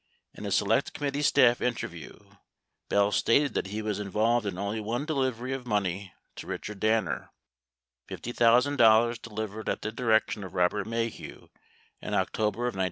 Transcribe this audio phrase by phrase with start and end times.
[0.33, 2.17] In a Select Committee staff interview,
[2.89, 7.29] Bell stated that he was involved in only one delivery of money to Richard Danner,
[8.09, 11.49] $50,000 delivered at the direction of Robert Maheu
[12.01, 12.77] in October of 1970.